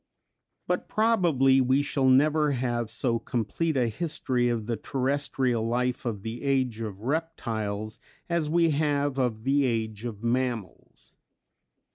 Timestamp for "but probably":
0.65-1.61